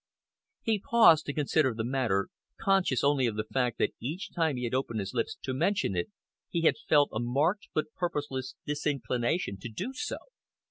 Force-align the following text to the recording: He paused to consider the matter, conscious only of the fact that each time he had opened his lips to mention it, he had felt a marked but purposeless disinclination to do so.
He 0.63 0.79
paused 0.81 1.27
to 1.27 1.33
consider 1.33 1.75
the 1.75 1.83
matter, 1.83 2.29
conscious 2.59 3.03
only 3.03 3.27
of 3.27 3.35
the 3.35 3.43
fact 3.43 3.77
that 3.77 3.93
each 3.99 4.33
time 4.33 4.55
he 4.55 4.63
had 4.63 4.73
opened 4.73 4.99
his 4.99 5.13
lips 5.13 5.37
to 5.43 5.53
mention 5.53 5.95
it, 5.95 6.09
he 6.49 6.61
had 6.61 6.73
felt 6.89 7.09
a 7.13 7.19
marked 7.19 7.67
but 7.75 7.93
purposeless 7.93 8.55
disinclination 8.65 9.59
to 9.59 9.69
do 9.69 9.93
so. 9.93 10.17